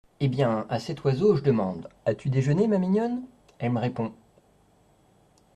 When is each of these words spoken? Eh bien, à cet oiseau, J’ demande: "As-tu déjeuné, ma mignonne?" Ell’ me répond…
Eh 0.19 0.27
bien, 0.29 0.65
à 0.67 0.79
cet 0.79 1.03
oiseau, 1.03 1.35
J’ 1.35 1.43
demande: 1.43 1.87
"As-tu 2.07 2.31
déjeuné, 2.31 2.67
ma 2.67 2.79
mignonne?" 2.79 3.21
Ell’ 3.59 3.71
me 3.73 3.79
répond… 3.79 4.11